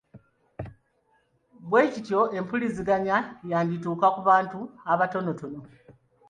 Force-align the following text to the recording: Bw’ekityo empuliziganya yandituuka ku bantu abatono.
Bw’ekityo 1.67 2.19
empuliziganya 2.37 3.17
yandituuka 3.49 4.07
ku 4.15 4.19
bantu 4.29 4.59
abatono. 4.91 5.33